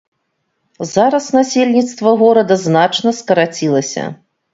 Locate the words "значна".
2.63-3.09